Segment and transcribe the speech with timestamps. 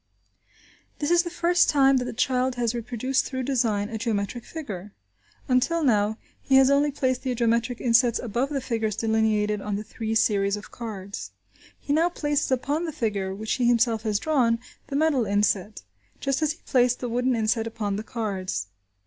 [0.97, 4.93] This is the first time that the child has reproduced through design, a geometric figure.
[5.47, 9.83] Until now, he has only placed the geometric insets above the figures delineated on the
[9.83, 11.33] three series of cards.
[11.79, 15.83] He now places upon the figure, which he himself has drawn, the metal inset,
[16.19, 18.69] just as he placed the wooden inset upon the cards.